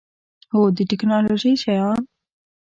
هو، 0.51 0.61
د 0.77 0.79
تکنالوژۍ 0.91 1.53
شیان 1.63 1.99